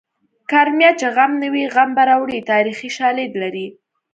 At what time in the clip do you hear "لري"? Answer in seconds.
3.41-3.67